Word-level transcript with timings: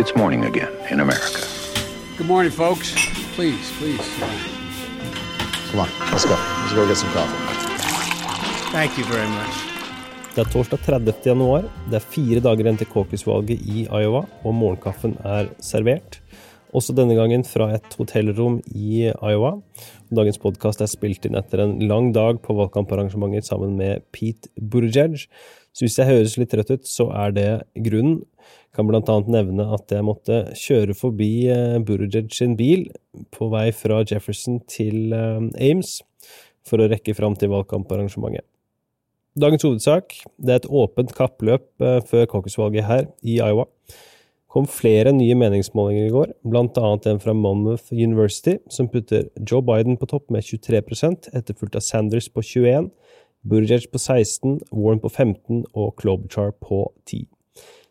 It's 0.00 0.14
morning 0.14 0.44
again 0.44 0.70
in 0.90 1.00
America. 1.00 1.42
Good 2.16 2.28
morning, 2.28 2.52
folks. 2.52 2.94
Please, 3.34 3.66
please. 3.78 4.06
Come 5.70 5.80
on, 5.80 5.88
let's 6.12 6.24
go. 6.24 6.36
Let's 6.38 6.72
go 6.72 6.86
get 6.86 6.96
some 6.96 7.10
coffee. 7.10 7.34
Thank 8.70 8.96
you 8.98 9.04
very 9.04 9.26
much. 9.28 9.54
Det 10.34 10.40
er 10.40 10.44
torsdag 10.52 10.78
30. 10.86 11.12
januar. 11.24 11.64
Det 11.90 11.98
er 11.98 12.06
fire 12.14 12.40
dager 12.40 12.62
igjen 12.62 12.78
til 12.78 12.86
caucus-valget 12.92 13.58
i 13.58 13.88
Iowa, 13.90 14.22
og 14.44 14.54
morgenkaffen 14.54 15.16
er 15.24 15.50
servert. 15.58 16.20
Også 16.76 16.92
denne 16.92 17.16
gangen 17.16 17.46
fra 17.48 17.70
et 17.78 17.94
hotellrom 17.96 18.58
i 18.76 19.06
Iowa. 19.08 19.54
Dagens 20.12 20.40
podkast 20.42 20.82
er 20.84 20.90
spilt 20.90 21.24
inn 21.24 21.38
etter 21.38 21.62
en 21.64 21.78
lang 21.88 22.10
dag 22.12 22.42
på 22.44 22.56
valgkamparrangementer 22.58 23.46
sammen 23.46 23.78
med 23.78 24.04
Pete 24.12 24.50
Buttigieg. 24.60 25.16
Så 25.72 25.86
hvis 25.86 25.96
jeg 25.96 26.10
høres 26.10 26.36
litt 26.36 26.52
trøtt 26.52 26.74
ut, 26.74 26.84
så 26.88 27.08
er 27.16 27.32
det 27.32 27.48
grunnen. 27.86 28.20
Kan 28.76 28.88
blant 28.88 29.08
annet 29.08 29.30
nevne 29.32 29.64
at 29.74 29.88
jeg 29.94 30.04
måtte 30.04 30.42
kjøre 30.60 30.96
forbi 30.96 31.30
eh, 31.48 31.78
Buttigieg 31.80 32.28
sin 32.36 32.58
bil 32.58 32.84
på 33.32 33.48
vei 33.52 33.70
fra 33.72 34.02
Jefferson 34.04 34.60
til 34.68 35.14
eh, 35.16 35.70
Ames 35.70 36.02
for 36.68 36.84
å 36.84 36.90
rekke 36.92 37.16
fram 37.16 37.38
til 37.38 37.54
valgkamparrangementet. 37.54 38.44
Dagens 39.38 39.64
hovedsak 39.64 40.18
det 40.36 40.52
er 40.52 40.60
et 40.60 40.68
åpent 40.68 41.16
kappløp 41.16 41.68
eh, 41.80 41.98
før 42.04 42.28
caucus-valget 42.28 42.88
her 42.90 43.08
i 43.24 43.40
Iowa 43.40 43.70
kom 44.48 44.66
flere 44.68 45.12
nye 45.12 45.36
meningsmålinger 45.36 46.08
i 46.08 46.12
går, 46.14 46.32
annet 46.48 47.06
en 47.06 47.20
fra 47.20 47.34
Monmouth 47.36 47.92
University, 47.92 48.56
som 48.72 48.88
putter 48.88 49.28
Joe 49.44 49.60
Biden 49.62 49.98
på 50.00 50.08
topp 50.08 50.30
med 50.32 50.46
23% 50.46 51.28
etterfulgt 51.36 51.76
av 51.76 51.84
Sanders 51.84 52.30
på 52.32 52.42
21 52.42 52.88
Burjaj 53.48 53.86
på 53.92 53.98
16, 53.98 54.60
Warren 54.74 55.00
på 55.00 55.08
15 55.08 55.64
og 55.72 55.94
Klobuchar 56.00 56.52
på 56.58 56.82
10. 57.06 57.26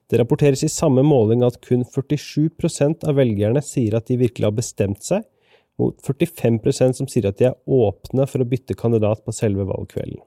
Det 0.08 0.20
rapporteres 0.20 0.64
i 0.64 0.72
samme 0.72 1.04
måling 1.04 1.44
at 1.44 1.60
kun 1.64 1.84
47% 1.84 3.08
av 3.08 3.18
velgerne 3.20 3.64
sier 3.64 3.98
at 3.98 4.08
de 4.08 4.20
virkelig 4.20 4.48
har 4.48 4.56
bestemt 4.56 5.04
seg, 5.04 5.26
mot 5.78 5.98
45% 6.02 6.98
som 6.98 7.10
sier 7.12 7.28
at 7.30 7.40
de 7.40 7.50
er 7.52 7.58
åpne 7.68 8.26
for 8.30 8.42
å 8.42 8.50
bytte 8.50 8.78
kandidat 8.78 9.24
på 9.26 9.36
selve 9.36 9.68
valgkvelden. 9.68 10.20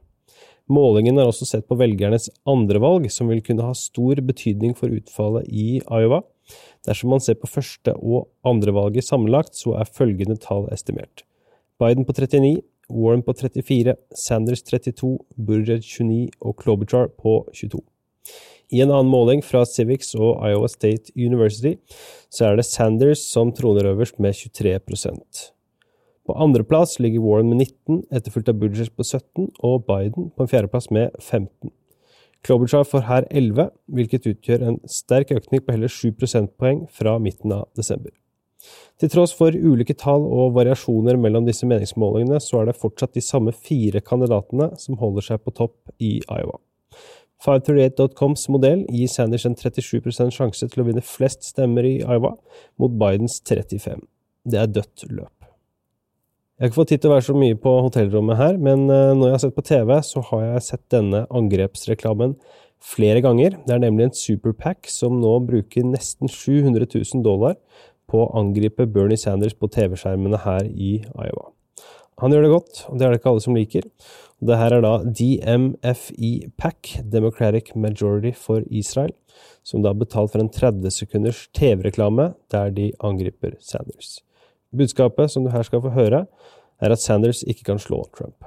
Målingen 0.70 1.18
er 1.18 1.26
også 1.26 1.48
sett 1.48 1.66
på 1.66 1.74
velgernes 1.80 2.28
andrevalg, 2.48 3.08
som 3.10 3.30
vil 3.30 3.42
kunne 3.42 3.66
ha 3.66 3.74
stor 3.74 4.20
betydning 4.22 4.76
for 4.78 4.92
utfallet 4.94 5.48
i 5.50 5.80
Iowa. 5.82 6.22
Dersom 6.86 7.10
man 7.10 7.20
ser 7.20 7.34
på 7.34 7.50
første- 7.50 7.96
og 7.98 8.28
andrevalget 8.46 9.04
sammenlagt, 9.04 9.56
så 9.58 9.74
er 9.80 9.91
følgende 9.91 10.38
tall 10.38 10.68
estimert. 10.70 11.24
Biden 11.80 12.06
på 12.06 12.14
39, 12.14 12.62
Warren 12.91 13.22
på 13.22 13.34
34, 13.34 13.96
Sanders 14.14 14.62
32, 14.62 15.18
Buttigieg 15.36 15.82
29 15.82 16.30
og 16.41 16.56
Klobuchar 16.56 17.08
på 17.18 17.48
22. 17.54 17.82
I 18.70 18.82
en 18.84 18.92
annen 18.94 19.10
måling 19.10 19.42
fra 19.42 19.64
Civics 19.66 20.14
og 20.14 20.38
Iowa 20.46 20.68
State 20.70 21.10
University 21.16 21.74
så 22.30 22.46
er 22.46 22.60
det 22.60 22.68
Sanders 22.68 23.24
som 23.26 23.50
troner 23.50 23.91
øverst 23.91 24.20
med 24.22 24.34
23 24.38 24.78
På 26.31 26.36
andreplass 26.39 27.00
ligger 27.00 27.20
Warren 27.20 27.48
med 27.48 27.56
19, 27.56 28.05
etterfulgt 28.14 28.48
av 28.48 28.59
Buttigieg 28.61 28.92
på 28.95 29.03
17 29.03 29.48
og 29.67 29.81
Biden 29.89 30.28
på 30.31 30.45
en 30.45 30.50
fjerdeplass 30.53 30.87
med 30.95 31.17
15. 31.19 31.72
Klobuchar 32.47 32.84
får 32.87 33.03
her 33.09 33.25
11, 33.34 33.64
hvilket 33.91 34.28
utgjør 34.31 34.62
en 34.69 34.77
sterk 34.87 35.33
økning 35.34 35.64
på 35.64 35.75
heller 35.75 35.91
7 35.91 36.12
prosentpoeng 36.20 36.84
fra 36.95 37.17
midten 37.19 37.50
av 37.56 37.64
desember. 37.75 38.12
Til 39.03 39.11
tross 39.11 39.34
for 39.34 39.50
ulike 39.50 39.97
tall 39.98 40.22
og 40.22 40.55
variasjoner 40.55 41.19
mellom 41.19 41.48
disse 41.50 41.67
meningsmålingene, 41.67 42.39
så 42.39 42.61
er 42.61 42.70
det 42.70 42.77
fortsatt 42.78 43.19
de 43.19 43.25
samme 43.27 43.50
fire 43.50 43.98
kandidatene 43.98 44.70
som 44.78 45.00
holder 45.03 45.33
seg 45.33 45.42
på 45.42 45.56
topp 45.59 45.91
i 45.98 46.20
Iowa. 46.28 46.61
538.coms 47.42 48.47
modell 48.55 48.87
gir 48.87 49.11
Sanders 49.11 49.48
en 49.50 49.59
37 49.59 50.31
sjanse 50.31 50.70
til 50.70 50.84
å 50.84 50.87
vinne 50.92 51.03
flest 51.03 51.50
stemmer 51.50 51.91
i 51.91 51.97
Iowa, 52.05 52.37
mot 52.78 52.94
Bidens 53.03 53.42
35. 53.42 54.06
Det 54.47 54.62
er 54.62 54.70
dødt 54.78 55.09
løp. 55.11 55.39
Jeg 56.61 56.66
har 56.66 56.75
ikke 56.75 56.77
fått 56.77 56.91
tid 56.92 57.00
til 57.00 57.08
å 57.08 57.14
være 57.14 57.25
så 57.25 57.34
mye 57.41 57.56
på 57.56 57.70
hotellrommet 57.86 58.36
her, 58.36 58.56
men 58.61 58.83
eh, 58.92 59.15
når 59.16 59.31
jeg 59.31 59.32
har 59.32 59.41
sett 59.47 59.54
på 59.56 59.62
TV, 59.65 59.94
så 60.04 60.21
har 60.26 60.43
jeg 60.44 60.66
sett 60.66 60.82
denne 60.93 61.22
angrepsreklamen 61.32 62.34
flere 62.84 63.22
ganger. 63.25 63.56
Det 63.65 63.72
er 63.72 63.81
nemlig 63.81 64.10
en 64.10 64.12
superpack 64.19 64.91
som 64.93 65.16
nå 65.22 65.32
bruker 65.48 65.88
nesten 65.88 66.28
700 66.28 66.84
000 66.84 67.25
dollar 67.25 67.56
på 68.12 68.26
å 68.26 68.28
angripe 68.43 68.84
Bernie 68.93 69.16
Sanders 69.16 69.56
på 69.56 69.72
TV-skjermene 69.72 70.44
her 70.44 70.69
i 70.69 70.98
Iowa. 71.00 71.48
Han 72.21 72.37
gjør 72.37 72.44
det 72.44 72.54
godt, 72.59 72.84
og 72.92 73.00
det 73.00 73.09
er 73.09 73.16
det 73.16 73.22
ikke 73.22 73.32
alle 73.32 73.48
som 73.48 73.56
liker. 73.56 73.91
Det 74.44 74.60
her 74.60 74.77
er 74.77 74.84
da 74.84 74.94
DMFI 75.00 76.37
Pack, 76.60 76.97
Democratic 77.00 77.72
Majority 77.72 78.37
for 78.37 78.69
Israel, 78.69 79.16
som 79.65 79.81
da 79.81 79.94
har 79.94 80.04
betalt 80.04 80.37
for 80.37 80.44
en 80.44 80.53
30 80.53 80.92
sekunders 80.92 81.47
TV-reklame 81.56 82.34
der 82.53 82.69
de 82.77 82.92
angriper 83.00 83.56
Sanders. 83.65 84.19
Budskapet 84.76 85.31
som 85.31 85.44
du 85.44 85.50
her 85.50 85.62
skal 85.62 85.82
få 85.82 85.91
høre, 85.91 86.26
er 86.81 86.92
at 86.92 86.98
Sanders 86.98 87.42
ikke 87.42 87.64
kan 87.64 87.78
slå 87.78 88.04
Trump. 88.19 88.44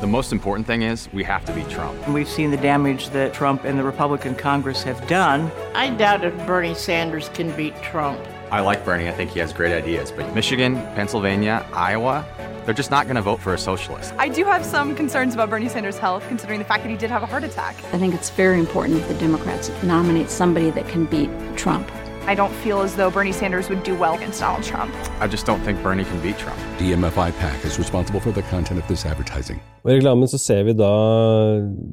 The 0.00 0.06
most 0.06 0.32
important 0.32 0.66
thing 0.66 0.82
is 0.82 1.08
we 1.12 1.24
have 1.24 1.44
to 1.46 1.52
beat 1.52 1.68
Trump. 1.68 2.08
We've 2.08 2.28
seen 2.28 2.50
the 2.50 2.62
damage 2.62 3.10
that 3.10 3.32
Trump 3.32 3.64
and 3.64 3.78
the 3.78 3.84
Republican 3.84 4.34
Congress 4.34 4.82
have 4.82 5.00
done. 5.08 5.50
I 5.74 5.90
doubt 5.90 6.24
if 6.24 6.46
Bernie 6.46 6.74
Sanders 6.74 7.28
can 7.34 7.50
beat 7.56 7.74
Trump. 7.82 8.18
I 8.50 8.60
like 8.60 8.84
Bernie. 8.84 9.08
I 9.08 9.12
think 9.12 9.30
he 9.30 9.40
has 9.40 9.52
great 9.52 9.72
ideas. 9.72 10.12
But 10.12 10.34
Michigan, 10.34 10.74
Pennsylvania, 10.94 11.66
Iowa, 11.74 12.24
they're 12.64 12.74
just 12.74 12.90
not 12.90 13.04
going 13.04 13.16
to 13.16 13.22
vote 13.22 13.40
for 13.40 13.52
a 13.54 13.58
socialist. 13.58 14.14
I 14.18 14.28
do 14.28 14.44
have 14.44 14.64
some 14.64 14.94
concerns 14.94 15.34
about 15.34 15.50
Bernie 15.50 15.68
Sanders' 15.68 15.98
health, 15.98 16.26
considering 16.28 16.60
the 16.60 16.64
fact 16.64 16.82
that 16.82 16.90
he 16.90 16.96
did 16.96 17.10
have 17.10 17.22
a 17.22 17.26
heart 17.26 17.44
attack. 17.44 17.74
I 17.92 17.98
think 17.98 18.14
it's 18.14 18.30
very 18.30 18.58
important 18.58 19.00
that 19.00 19.08
the 19.08 19.18
Democrats 19.18 19.70
nominate 19.82 20.30
somebody 20.30 20.70
that 20.70 20.88
can 20.88 21.04
beat 21.06 21.30
Trump. 21.56 21.90
I 22.26 22.34
don't 22.34 22.52
feel 22.64 22.80
as 22.80 22.96
though 22.96 23.10
Bernie 23.10 23.32
Sanders 23.32 23.68
would 23.68 23.82
do 23.82 23.94
well 23.94 24.14
against 24.14 24.40
Donald 24.40 24.64
Trump. 24.64 24.94
I 25.20 25.26
just 25.26 25.44
don't 25.44 25.60
think 25.60 25.82
Bernie 25.82 26.04
can 26.04 26.20
beat 26.20 26.38
Trump. 26.38 26.58
DMFI 26.78 27.32
PAC 27.38 27.64
is 27.64 27.78
responsible 27.78 28.20
for 28.20 28.32
the 28.32 28.42
content 28.42 28.80
of 28.80 28.88
this 28.88 29.04
advertising. 29.04 29.60
I 29.84 29.92
reklamen 29.92 30.28
så 30.28 30.38
ser 30.38 30.62
vi 30.64 30.72
da 30.72 30.88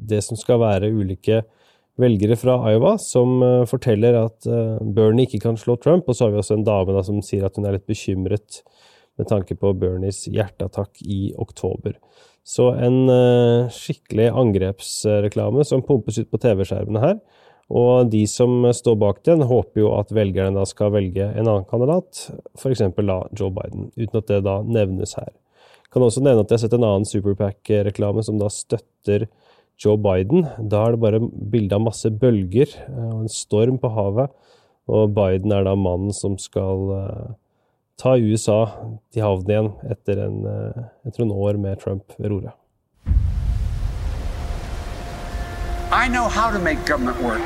det 0.08 0.22
som 0.24 0.36
skal 0.36 0.60
være 0.60 0.88
ulike 0.88 1.42
velgere 2.00 2.36
fra 2.40 2.56
Iowa 2.70 2.94
som 2.98 3.42
uh, 3.42 3.66
forteller 3.68 4.16
at 4.22 4.48
uh, 4.48 4.80
Bernie 4.80 5.28
ikke 5.28 5.42
kan 5.44 5.60
slå 5.60 5.76
Trump. 5.76 6.08
Og 6.08 6.16
så 6.16 6.24
har 6.24 6.32
vi 6.32 6.40
også 6.40 6.56
en 6.56 6.64
dame 6.64 6.96
da, 6.96 7.04
som 7.04 7.20
sier 7.20 7.44
at 7.44 7.60
hun 7.60 7.68
er 7.68 7.76
litt 7.76 7.86
bekymret 7.86 8.62
med 9.20 9.28
tanke 9.28 9.58
på 9.60 9.74
Bernies 9.76 10.24
hjerteattakk 10.32 11.04
i 11.04 11.34
oktober. 11.36 11.98
Så 12.42 12.72
en 12.72 13.04
uh, 13.12 13.68
skikkelig 13.68 14.32
angrepsreklame 14.32 15.68
som 15.68 15.84
pumpes 15.84 16.24
ut 16.24 16.32
på 16.32 16.40
TV-skjermene 16.40 17.04
her. 17.04 17.20
Og 17.72 18.10
de 18.12 18.20
som 18.28 18.66
står 18.76 18.98
bak 19.00 19.22
den, 19.24 19.46
håper 19.48 19.80
jo 19.80 19.92
at 19.96 20.12
velgerne 20.12 20.52
da 20.58 20.64
skal 20.68 20.92
velge 20.92 21.24
en 21.24 21.46
annen 21.46 21.68
kandidat, 21.68 22.26
f.eks. 22.58 22.82
da 22.98 23.18
Joe 23.38 23.52
Biden, 23.54 23.88
uten 23.96 24.18
at 24.20 24.28
det 24.28 24.42
da 24.44 24.58
nevnes 24.66 25.16
her. 25.16 25.30
Jeg 25.32 25.94
Kan 25.94 26.04
også 26.04 26.22
nevne 26.24 26.44
at 26.44 26.52
jeg 26.52 26.58
har 26.58 26.64
sett 26.66 26.76
en 26.76 26.86
annen 26.88 27.08
Superpack-reklame 27.08 28.24
som 28.24 28.38
da 28.40 28.50
støtter 28.52 29.26
Joe 29.80 29.96
Biden. 30.00 30.46
Da 30.68 30.86
er 30.86 30.94
det 30.94 31.02
bare 31.04 31.20
bilde 31.52 31.76
av 31.76 31.84
masse 31.84 32.12
bølger 32.12 32.72
og 32.88 33.24
en 33.24 33.32
storm 33.32 33.80
på 33.80 33.92
havet. 33.92 34.32
Og 34.92 35.12
Biden 35.16 35.52
er 35.52 35.64
da 35.64 35.76
mannen 35.78 36.12
som 36.16 36.36
skal 36.40 36.88
uh, 36.92 37.28
ta 38.00 38.16
USA 38.20 38.64
til 39.12 39.24
havn 39.24 39.52
igjen 39.52 39.70
etter, 39.92 40.24
en, 40.26 40.42
etter 41.06 41.24
noen 41.24 41.36
år 41.38 41.60
med 41.60 41.80
Trump 41.84 42.16
ved 42.18 42.32
roret. 42.32 42.61
I 45.94 46.08
know 46.08 46.26
how 46.26 46.50
to 46.50 46.58
make 46.58 46.86
government 46.86 47.20
work. 47.20 47.42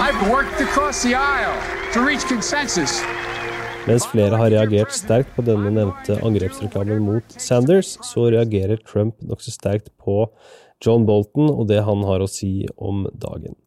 I've 0.00 0.30
worked 0.30 0.58
across 0.62 1.02
the 1.02 1.14
aisle 1.14 1.60
to 1.92 2.00
reach 2.00 2.24
consensus. 2.24 3.02
Mens 3.86 4.06
flere 4.06 4.38
har 4.40 4.48
reagert 4.50 4.94
sterkt 4.96 5.34
på 5.36 5.42
denne 5.44 5.68
nevnte 5.76 6.16
angrepsreklamen 6.24 7.02
mot 7.04 7.34
Sanders, 7.36 7.98
så 8.00 8.30
reagerer 8.32 8.80
Trump 8.80 9.18
nokså 9.20 9.52
sterkt 9.52 9.90
på 10.00 10.22
John 10.80 11.04
Bolton 11.04 11.50
og 11.50 11.66
det 11.68 11.82
han 11.84 12.00
har 12.08 12.24
å 12.24 12.30
si 12.30 12.64
om 12.80 13.02
dagen. 13.12 13.58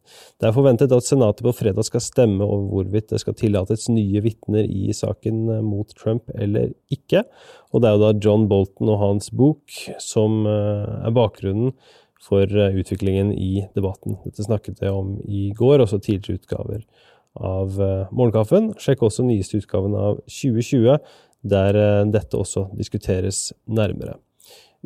Det 0.42 0.48
er 0.48 0.56
forventet 0.56 0.94
at 0.96 1.06
Senatet 1.06 1.46
på 1.46 1.54
fredag 1.54 1.86
skal 1.86 2.02
stemme 2.02 2.42
over 2.42 2.66
hvorvidt 2.72 3.12
det 3.12 3.20
skal 3.22 3.36
tillates 3.38 3.86
nye 3.92 4.24
vitner 4.24 4.66
i 4.66 4.90
saken 4.90 5.44
mot 5.68 5.94
Trump 5.94 6.34
eller 6.34 6.74
ikke. 6.90 7.22
Og 7.70 7.84
det 7.84 7.92
er 7.92 7.94
jo 7.94 8.02
da 8.08 8.26
John 8.26 8.48
Bolton 8.50 8.90
og 8.90 8.98
hans 9.04 9.30
bok 9.30 9.70
som 10.02 10.42
eh, 10.50 11.06
er 11.06 11.14
bakgrunnen 11.14 11.76
for 12.22 12.44
eh, 12.44 12.76
utviklingen 12.80 13.32
i 13.32 13.66
debatten. 13.76 14.18
Dette 14.24 14.46
snakket 14.46 14.82
jeg 14.84 14.94
om 14.94 15.16
i 15.24 15.50
går, 15.56 15.84
også 15.84 16.00
tidligere 16.02 16.40
utgaver 16.40 16.84
av 17.36 17.80
eh, 17.80 18.12
Morgenkaffen. 18.12 18.72
Sjekk 18.80 19.06
også 19.08 19.26
nyeste 19.26 19.60
utgaven 19.62 19.96
av 19.98 20.22
2020, 20.26 20.98
der 21.46 21.76
dette 22.10 22.38
også 22.40 22.64
diskuteres 22.74 23.52
nærmere. 23.70 24.16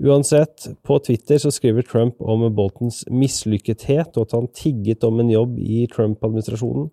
Uansett, 0.00 0.68
på 0.86 0.96
Twitter 1.04 1.36
så 1.42 1.50
skriver 1.52 1.84
Trump 1.84 2.22
om 2.24 2.46
Boltons 2.56 3.02
mislykkethet 3.12 4.16
og 4.16 4.28
at 4.28 4.34
han 4.36 4.46
tigget 4.56 5.04
om 5.04 5.18
en 5.20 5.32
jobb 5.32 5.58
i 5.60 5.82
Trump-administrasjonen. 5.92 6.86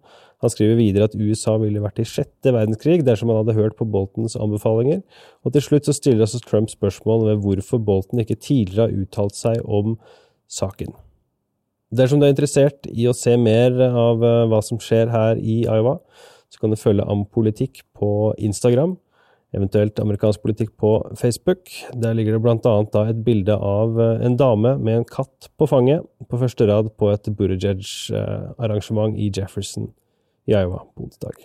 Han 0.43 0.51
skriver 0.51 0.75
videre 0.75 1.07
at 1.07 1.15
USA 1.15 1.55
ville 1.61 1.81
vært 1.81 2.01
i 2.03 2.07
sjette 2.09 2.51
verdenskrig 2.51 3.05
dersom 3.07 3.31
han 3.31 3.39
hadde 3.41 3.55
hørt 3.57 3.77
på 3.79 3.87
Boltons 3.87 4.35
anbefalinger. 4.35 4.99
Og 5.47 5.55
til 5.55 5.63
slutt 5.63 5.87
så 5.87 5.95
stiller 5.95 6.25
også 6.25 6.43
Trump 6.43 6.73
spørsmål 6.73 7.29
ved 7.29 7.45
hvorfor 7.45 7.79
Bolton 7.79 8.21
ikke 8.25 8.41
tidligere 8.43 8.89
har 8.89 9.05
uttalt 9.05 9.39
seg 9.39 9.63
om 9.63 9.95
saken. 10.47 10.95
Dersom 11.95 12.19
du 12.19 12.27
er 12.27 12.33
interessert 12.33 12.87
i 12.91 13.05
å 13.07 13.15
se 13.15 13.37
mer 13.39 13.77
av 13.87 14.19
hva 14.51 14.59
som 14.65 14.79
skjer 14.81 15.07
her 15.13 15.39
i 15.39 15.61
Iowa, 15.63 15.97
så 16.51 16.59
kan 16.59 16.71
du 16.71 16.79
følge 16.79 17.05
Ampolitikk 17.07 17.83
på 17.95 18.33
Instagram, 18.43 18.97
eventuelt 19.55 19.99
amerikansk 19.99 20.43
politikk 20.43 20.73
på 20.79 20.91
Facebook. 21.19 21.71
Der 21.93 22.15
ligger 22.15 22.37
det 22.37 22.55
annet 22.67 22.95
et 23.03 23.23
bilde 23.23 23.55
av 23.55 23.99
eh, 23.99 24.25
en 24.25 24.37
dame 24.37 24.75
med 24.77 25.01
en 25.01 25.07
katt 25.07 25.49
på 25.57 25.67
fanget 25.67 26.03
på 26.27 26.39
første 26.39 26.67
rad 26.67 26.91
på 26.99 27.11
et 27.13 27.29
Buttigieg-arrangement 27.31 29.17
i 29.17 29.31
Jefferson 29.31 29.91
i 30.47 30.55
Iowa 30.55 30.83
på 30.95 31.07
onsdag. 31.07 31.39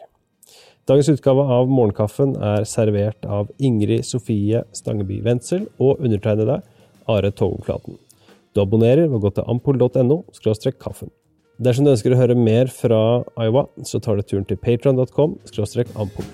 Dagens 0.90 1.12
utgave 1.12 1.44
av 1.46 1.70
Morgenkaffen 1.70 2.34
er 2.43 2.66
servert 2.66 3.22
av 3.26 3.50
Ingrid 3.62 4.02
Sofie 4.06 4.64
Stangeby 4.75 5.20
Wendsel 5.22 5.69
og 5.78 6.02
undertegnede 6.02 6.58
Are 7.06 7.31
Togflaten. 7.31 8.00
Du 8.52 8.60
abonnerer 8.60 9.08
ved 9.08 9.19
å 9.19 9.22
gå 9.22 9.32
til 9.37 9.49
ampoll.no 9.49 10.22
kaffen. 10.76 11.12
Dersom 11.62 11.87
du 11.87 11.93
ønsker 11.93 12.14
å 12.14 12.19
høre 12.19 12.37
mer 12.37 12.72
fra 12.72 13.22
Iowa, 13.40 13.69
så 13.87 14.00
tar 14.02 14.19
du 14.19 14.26
turen 14.26 14.49
til 14.49 14.60
patron.com 14.60 15.38
ampol. 15.94 16.26